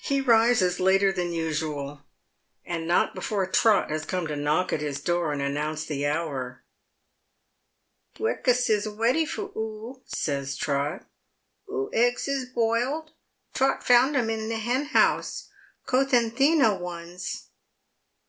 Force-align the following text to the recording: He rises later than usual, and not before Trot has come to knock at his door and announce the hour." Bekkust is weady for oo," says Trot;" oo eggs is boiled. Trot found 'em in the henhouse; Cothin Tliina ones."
He 0.00 0.20
rises 0.20 0.78
later 0.78 1.10
than 1.10 1.32
usual, 1.32 2.02
and 2.64 2.86
not 2.86 3.12
before 3.12 3.44
Trot 3.44 3.90
has 3.90 4.04
come 4.04 4.28
to 4.28 4.36
knock 4.36 4.72
at 4.72 4.80
his 4.80 5.00
door 5.00 5.32
and 5.32 5.42
announce 5.42 5.84
the 5.84 6.06
hour." 6.06 6.62
Bekkust 8.16 8.70
is 8.70 8.86
weady 8.88 9.26
for 9.26 9.50
oo," 9.56 10.00
says 10.06 10.54
Trot;" 10.56 11.06
oo 11.68 11.90
eggs 11.92 12.28
is 12.28 12.44
boiled. 12.50 13.10
Trot 13.52 13.82
found 13.84 14.16
'em 14.16 14.30
in 14.30 14.48
the 14.48 14.58
henhouse; 14.58 15.48
Cothin 15.88 16.30
Tliina 16.30 16.78
ones." 16.78 17.48